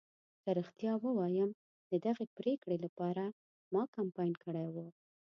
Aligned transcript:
که 0.43 0.49
رښتیا 0.59 0.93
ووایم 1.05 1.49
ددغې 1.91 2.25
پرېکړې 2.37 2.77
لپاره 2.85 3.23
ما 3.73 3.83
کمپاین 3.95 4.33
کړی 4.43 4.67
و. 4.75 4.77